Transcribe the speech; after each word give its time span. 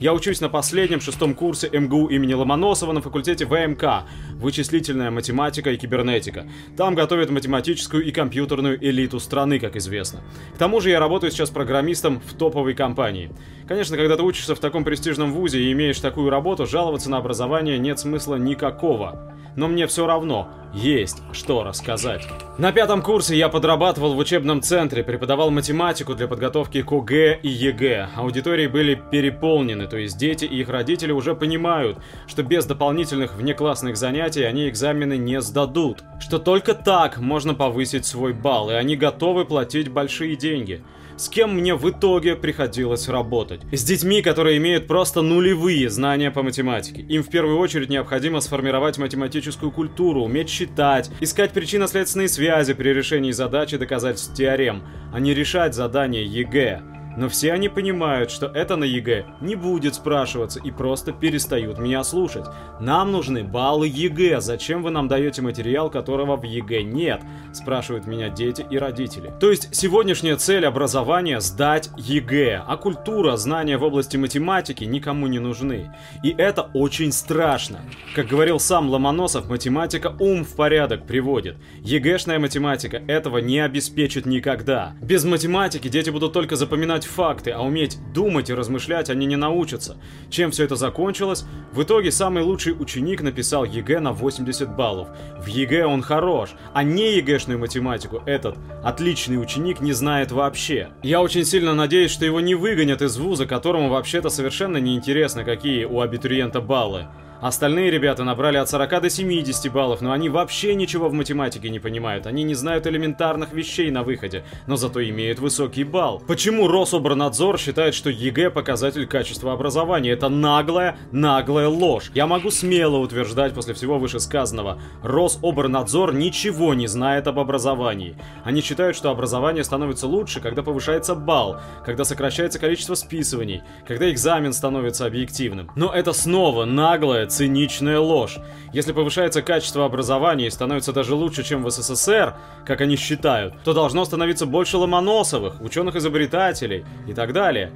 Я 0.00 0.14
учусь 0.14 0.40
на 0.40 0.48
последнем 0.48 1.02
шестом 1.02 1.34
курсе 1.34 1.68
МГУ 1.68 2.06
имени 2.06 2.32
Ломоносова 2.32 2.92
на 2.92 3.02
факультете 3.02 3.44
ВМК, 3.44 4.04
вычислительная 4.36 5.10
математика 5.10 5.72
и 5.72 5.76
кибернетика. 5.76 6.48
Там 6.74 6.94
готовят 6.94 7.28
математическую 7.28 8.02
и 8.02 8.10
компьютерную 8.10 8.82
элиту 8.82 9.20
страны, 9.20 9.58
как 9.60 9.76
известно. 9.76 10.22
К 10.54 10.56
тому 10.56 10.80
же 10.80 10.88
я 10.88 11.00
работаю 11.00 11.30
сейчас 11.30 11.50
программистом 11.50 12.18
в 12.18 12.32
топовой 12.32 12.72
компании. 12.72 13.30
Конечно, 13.68 13.98
когда 13.98 14.16
ты 14.16 14.22
учишься 14.22 14.54
в 14.54 14.58
таком 14.58 14.84
престижном 14.84 15.34
вузе 15.34 15.60
и 15.60 15.72
имеешь 15.72 16.00
такую 16.00 16.30
работу, 16.30 16.64
жаловаться 16.64 17.10
на 17.10 17.18
образование 17.18 17.76
нет 17.78 17.98
смысла 17.98 18.36
никакого 18.36 19.34
но 19.56 19.68
мне 19.68 19.86
все 19.86 20.06
равно 20.06 20.48
есть 20.72 21.22
что 21.32 21.64
рассказать. 21.64 22.26
На 22.58 22.72
пятом 22.72 23.02
курсе 23.02 23.36
я 23.36 23.48
подрабатывал 23.48 24.14
в 24.14 24.18
учебном 24.18 24.62
центре, 24.62 25.02
преподавал 25.02 25.50
математику 25.50 26.14
для 26.14 26.28
подготовки 26.28 26.82
к 26.82 26.92
ОГЭ 26.92 27.40
и 27.42 27.48
ЕГЭ. 27.48 28.10
Аудитории 28.16 28.66
были 28.66 28.94
переполнены, 28.94 29.86
то 29.86 29.96
есть 29.96 30.16
дети 30.16 30.44
и 30.44 30.60
их 30.60 30.68
родители 30.68 31.12
уже 31.12 31.34
понимают, 31.34 31.98
что 32.26 32.42
без 32.42 32.66
дополнительных 32.66 33.34
внеклассных 33.34 33.96
занятий 33.96 34.44
они 34.44 34.68
экзамены 34.68 35.16
не 35.16 35.40
сдадут. 35.40 36.04
Что 36.20 36.38
только 36.38 36.74
так 36.74 37.18
можно 37.18 37.54
повысить 37.54 38.06
свой 38.06 38.32
балл, 38.32 38.70
и 38.70 38.74
они 38.74 38.96
готовы 38.96 39.44
платить 39.44 39.88
большие 39.88 40.36
деньги 40.36 40.82
с 41.20 41.28
кем 41.28 41.54
мне 41.54 41.74
в 41.74 41.88
итоге 41.88 42.34
приходилось 42.34 43.08
работать. 43.08 43.60
С 43.72 43.84
детьми, 43.84 44.22
которые 44.22 44.56
имеют 44.56 44.86
просто 44.86 45.20
нулевые 45.20 45.90
знания 45.90 46.30
по 46.30 46.42
математике. 46.42 47.02
Им 47.02 47.22
в 47.22 47.28
первую 47.28 47.58
очередь 47.58 47.90
необходимо 47.90 48.40
сформировать 48.40 48.96
математическую 48.96 49.70
культуру, 49.70 50.22
уметь 50.22 50.48
считать, 50.48 51.10
искать 51.20 51.52
причинно-следственные 51.52 52.28
связи 52.28 52.72
при 52.72 52.90
решении 52.90 53.32
задачи 53.32 53.76
доказательств 53.76 54.34
теорем, 54.34 54.82
а 55.12 55.20
не 55.20 55.34
решать 55.34 55.74
задания 55.74 56.22
ЕГЭ. 56.22 56.99
Но 57.16 57.28
все 57.28 57.52
они 57.52 57.68
понимают, 57.68 58.30
что 58.30 58.46
это 58.46 58.76
на 58.76 58.84
ЕГЭ 58.84 59.26
не 59.40 59.56
будет 59.56 59.94
спрашиваться 59.94 60.60
и 60.60 60.70
просто 60.70 61.12
перестают 61.12 61.78
меня 61.78 62.04
слушать. 62.04 62.46
Нам 62.80 63.12
нужны 63.12 63.44
баллы 63.44 63.88
ЕГЭ, 63.88 64.40
зачем 64.40 64.82
вы 64.82 64.90
нам 64.90 65.08
даете 65.08 65.42
материал, 65.42 65.90
которого 65.90 66.36
в 66.36 66.44
ЕГЭ 66.44 66.82
нет? 66.82 67.20
Спрашивают 67.52 68.06
меня 68.06 68.28
дети 68.28 68.64
и 68.70 68.78
родители. 68.78 69.32
То 69.40 69.50
есть 69.50 69.74
сегодняшняя 69.74 70.36
цель 70.36 70.64
образования 70.66 71.40
сдать 71.40 71.90
ЕГЭ, 71.96 72.64
а 72.66 72.76
культура, 72.76 73.36
знания 73.36 73.76
в 73.76 73.82
области 73.82 74.16
математики 74.16 74.84
никому 74.84 75.26
не 75.26 75.38
нужны. 75.38 75.94
И 76.22 76.34
это 76.36 76.70
очень 76.74 77.12
страшно. 77.12 77.80
Как 78.14 78.26
говорил 78.26 78.60
сам 78.60 78.88
Ломоносов, 78.88 79.48
математика 79.48 80.14
ум 80.18 80.44
в 80.44 80.54
порядок 80.54 81.06
приводит. 81.06 81.56
ЕГЭшная 81.82 82.38
математика 82.38 82.96
этого 82.96 83.38
не 83.38 83.58
обеспечит 83.58 84.26
никогда. 84.26 84.94
Без 85.00 85.24
математики 85.24 85.88
дети 85.88 86.10
будут 86.10 86.32
только 86.32 86.56
запоминать 86.56 87.04
факты, 87.10 87.50
а 87.50 87.60
уметь 87.60 87.98
думать 88.14 88.48
и 88.48 88.54
размышлять 88.54 89.10
они 89.10 89.26
не 89.26 89.36
научатся. 89.36 89.96
Чем 90.30 90.50
все 90.50 90.64
это 90.64 90.76
закончилось? 90.76 91.44
В 91.72 91.82
итоге 91.82 92.10
самый 92.10 92.42
лучший 92.42 92.72
ученик 92.72 93.20
написал 93.22 93.64
ЕГЭ 93.64 94.00
на 94.00 94.12
80 94.12 94.74
баллов. 94.74 95.08
В 95.38 95.46
ЕГЭ 95.46 95.86
он 95.86 96.02
хорош, 96.02 96.50
а 96.72 96.82
не 96.82 97.16
ЕГЭшную 97.16 97.58
математику 97.58 98.22
этот 98.26 98.56
отличный 98.82 99.40
ученик 99.40 99.80
не 99.80 99.92
знает 99.92 100.32
вообще. 100.32 100.88
Я 101.02 101.20
очень 101.20 101.44
сильно 101.44 101.74
надеюсь, 101.74 102.10
что 102.10 102.24
его 102.24 102.40
не 102.40 102.54
выгонят 102.54 103.02
из 103.02 103.18
вуза, 103.18 103.46
которому 103.46 103.88
вообще-то 103.90 104.30
совершенно 104.30 104.78
не 104.78 104.94
интересно, 104.94 105.44
какие 105.44 105.84
у 105.84 106.00
абитуриента 106.00 106.60
баллы. 106.60 107.06
Остальные 107.40 107.90
ребята 107.90 108.22
набрали 108.22 108.58
от 108.58 108.68
40 108.68 109.00
до 109.00 109.08
70 109.08 109.72
баллов, 109.72 110.02
но 110.02 110.12
они 110.12 110.28
вообще 110.28 110.74
ничего 110.74 111.08
в 111.08 111.14
математике 111.14 111.70
не 111.70 111.78
понимают. 111.78 112.26
Они 112.26 112.42
не 112.42 112.54
знают 112.54 112.86
элементарных 112.86 113.54
вещей 113.54 113.90
на 113.90 114.02
выходе, 114.02 114.44
но 114.66 114.76
зато 114.76 115.02
имеют 115.08 115.38
высокий 115.38 115.84
балл. 115.84 116.22
Почему 116.26 116.68
Рособрнадзор 116.68 117.58
считает, 117.58 117.94
что 117.94 118.10
ЕГЭ 118.10 118.50
показатель 118.50 119.06
качества 119.06 119.54
образования? 119.54 120.10
Это 120.10 120.28
наглая, 120.28 120.98
наглая 121.12 121.68
ложь. 121.68 122.10
Я 122.14 122.26
могу 122.26 122.50
смело 122.50 122.98
утверждать 122.98 123.54
после 123.54 123.72
всего 123.72 123.98
вышесказанного. 123.98 124.78
Рособрнадзор 125.02 126.12
ничего 126.12 126.74
не 126.74 126.88
знает 126.88 127.26
об 127.26 127.38
образовании. 127.38 128.16
Они 128.44 128.60
считают, 128.60 128.96
что 128.96 129.08
образование 129.08 129.64
становится 129.64 130.06
лучше, 130.06 130.40
когда 130.40 130.62
повышается 130.62 131.14
балл, 131.14 131.58
когда 131.86 132.04
сокращается 132.04 132.58
количество 132.58 132.94
списываний, 132.94 133.62
когда 133.88 134.10
экзамен 134.10 134.52
становится 134.52 135.06
объективным. 135.06 135.70
Но 135.74 135.90
это 135.90 136.12
снова 136.12 136.66
наглая, 136.66 137.29
циничная 137.30 137.98
ложь. 137.98 138.38
Если 138.72 138.92
повышается 138.92 139.42
качество 139.42 139.84
образования 139.84 140.46
и 140.46 140.50
становится 140.50 140.92
даже 140.92 141.14
лучше, 141.14 141.42
чем 141.42 141.64
в 141.64 141.70
СССР, 141.70 142.34
как 142.66 142.80
они 142.80 142.96
считают, 142.96 143.54
то 143.64 143.72
должно 143.72 144.04
становиться 144.04 144.46
больше 144.46 144.76
Ломоносовых, 144.76 145.60
ученых-изобретателей 145.60 146.84
и 147.08 147.14
так 147.14 147.32
далее. 147.32 147.72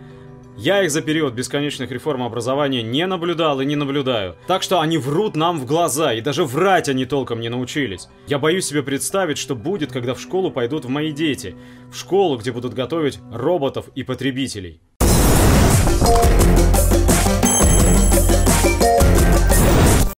Я 0.57 0.85
их 0.85 0.93
за 0.93 1.03
период 1.03 1.35
бесконечных 1.35 1.91
реформ 1.91 2.23
образования 2.23 2.81
не 2.81 3.07
наблюдал 3.07 3.61
и 3.61 3.67
не 3.67 3.75
наблюдаю. 3.75 4.37
Так 4.47 4.63
что 4.63 4.81
они 4.81 4.99
врут 4.99 5.35
нам 5.35 5.59
в 5.59 5.67
глаза, 5.67 6.13
и 6.13 6.21
даже 6.21 6.45
врать 6.45 6.89
они 6.89 7.07
толком 7.07 7.41
не 7.41 7.49
научились. 7.49 8.09
Я 8.29 8.39
боюсь 8.39 8.67
себе 8.67 8.85
представить, 8.85 9.39
что 9.39 9.57
будет, 9.57 9.91
когда 9.91 10.15
в 10.15 10.21
школу 10.21 10.53
пойдут 10.53 10.85
в 10.85 10.89
мои 10.89 11.11
дети. 11.11 11.57
В 11.91 11.97
школу, 11.97 12.39
где 12.39 12.53
будут 12.53 12.73
готовить 12.73 13.19
роботов 13.33 13.87
и 13.97 14.05
потребителей. 14.05 14.81